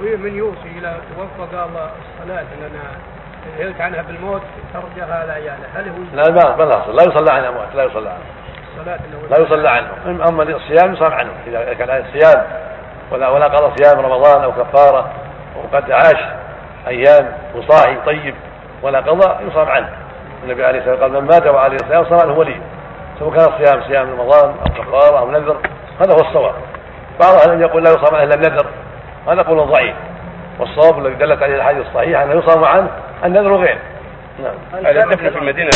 وفي 0.00 0.16
من 0.16 0.36
يوصي 0.36 0.78
إلى 0.78 0.96
توفق 1.16 1.64
الله 1.64 1.90
الصلاة 2.20 2.46
لنا. 2.60 3.16
نهيت 3.58 3.80
عنها 3.80 4.02
بالموت 4.02 4.42
ترجعها 4.74 5.22
على 5.22 5.32
عياله 5.32 5.66
هل 5.74 5.88
هو 5.88 5.96
لا 6.12 6.30
ما 6.30 6.56
ما 6.56 6.64
لا 6.64 6.92
لا 6.92 7.02
يصلى 7.02 7.32
عن 7.32 7.40
الاموات 7.40 7.74
لا 7.74 7.84
يصلى 7.84 8.08
عنهم 8.08 8.22
الصلاة 8.78 8.98
اللي 9.04 9.28
لا 9.28 9.42
يصلى 9.42 9.70
عنهم 9.70 10.22
أما 10.22 10.42
الصيام 10.42 10.94
يصام 10.94 11.12
عنهم 11.12 11.34
إذا 11.46 11.74
كان 11.74 12.04
الصيام 12.04 12.46
ولا 13.10 13.28
ولا 13.28 13.46
قضى 13.46 13.74
صيام 13.76 14.04
رمضان 14.06 14.42
أو 14.42 14.52
كفارة 14.52 15.12
وقد 15.56 15.90
عاش 15.90 16.24
أيام 16.86 17.32
وصاحي 17.54 17.96
طيب 18.06 18.34
ولا 18.82 19.00
قضى 19.00 19.46
يصام 19.46 19.68
عنه. 19.68 19.88
النبي 20.44 20.64
عليه 20.64 20.78
الصلاة 20.78 20.92
والسلام 20.92 21.12
قال 21.12 21.22
من 21.22 21.28
مات 21.28 21.46
وعليه 21.46 21.76
الصيام 21.82 22.04
صام 22.04 22.28
عنه 22.28 22.38
ولي. 22.38 22.60
سواء 23.18 23.30
كان 23.30 23.52
الصيام 23.52 23.82
صيام 23.82 24.10
رمضان 24.10 24.54
أو 24.60 24.84
كفارة 24.84 25.18
أو 25.18 25.30
نذر 25.30 25.56
هذا 26.00 26.12
هو 26.12 26.28
الصواب. 26.28 26.54
بعض 27.20 27.48
أهل 27.48 27.60
يقول 27.60 27.84
لا 27.84 27.90
يصام 27.90 28.14
عنه 28.14 28.24
إلا 28.24 28.34
النذر. 28.34 28.66
هذا 29.28 29.42
قول 29.42 29.58
ضعيف. 29.58 29.94
والصواب 30.58 30.98
الذي 30.98 31.14
دلت 31.14 31.42
عليه 31.42 31.54
الأحاديث 31.54 31.86
الصحيحة 31.86 32.24
انه 32.24 32.34
يصام 32.34 32.64
عنه 32.64 32.88
النذر 33.24 33.56
غير 33.56 33.78
نعم. 34.42 34.86
الدفن 34.86 35.30
في 35.30 35.38
المدينة 35.38 35.70